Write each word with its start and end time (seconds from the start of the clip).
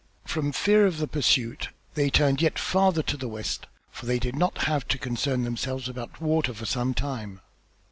From 0.25 0.51
fear 0.51 0.87
of 0.87 0.97
the 0.97 1.07
pursuit 1.07 1.69
they 1.93 2.09
turned 2.09 2.41
yet 2.41 2.57
farther 2.57 3.03
to 3.03 3.15
the 3.15 3.27
west, 3.27 3.67
for 3.91 4.07
they 4.07 4.17
did 4.17 4.35
not 4.35 4.63
have 4.63 4.87
to 4.87 4.97
concern 4.97 5.43
themselves 5.43 5.87
about 5.87 6.19
water 6.19 6.55
for 6.55 6.65
some 6.65 6.95
time. 6.95 7.39